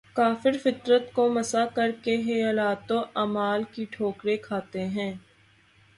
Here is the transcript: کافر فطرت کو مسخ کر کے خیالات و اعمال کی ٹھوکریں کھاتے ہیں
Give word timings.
کافر 0.15 0.57
فطرت 0.63 1.11
کو 1.13 1.27
مسخ 1.29 1.75
کر 1.75 1.91
کے 2.03 2.15
خیالات 2.21 2.91
و 2.91 2.99
اعمال 3.15 3.63
کی 3.71 3.85
ٹھوکریں 3.91 4.37
کھاتے 4.37 4.87
ہیں 4.87 5.13